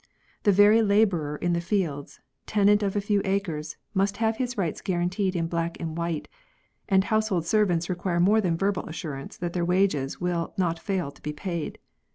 The 0.41 0.51
very 0.51 0.81
labourer 0.81 1.35
in 1.35 1.53
the 1.53 1.61
fields, 1.61 2.21
tenant 2.47 2.81
of 2.81 2.95
a 2.95 3.01
few 3.01 3.21
acres, 3.23 3.77
must 3.93 4.17
have 4.17 4.37
his 4.37 4.57
rights 4.57 4.81
guaranteed 4.81 5.35
in 5.35 5.45
black 5.45 5.79
and 5.79 5.95
white; 5.95 6.27
and 6.89 7.03
household 7.03 7.45
servants 7.45 7.87
require 7.87 8.19
more 8.19 8.41
than 8.41 8.57
verbal 8.57 8.87
assurance 8.89 9.37
that 9.37 9.53
their 9.53 9.63
wages 9.63 10.19
will 10.19 10.55
not 10.57 10.79
fail 10.79 11.11
to 11.11 11.21
be 11.21 11.33
paid. 11.33 11.77